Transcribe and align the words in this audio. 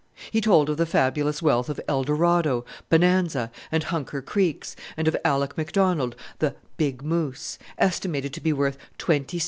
He 0.31 0.41
told 0.41 0.67
of 0.67 0.77
the 0.77 0.87
fabulous 0.87 1.43
wealth 1.43 1.69
of 1.69 1.79
Eldorado, 1.87 2.65
Bonanza, 2.89 3.51
and 3.71 3.83
Hunker 3.83 4.19
Creeks, 4.23 4.75
and 4.97 5.07
of 5.07 5.15
Alec 5.23 5.55
McDonald, 5.57 6.15
the 6.39 6.55
"Big 6.75 7.03
Moose," 7.03 7.59
estimated 7.77 8.33
to 8.33 8.41
be 8.41 8.51
worth 8.51 8.79
$26,000,000. 8.97 9.39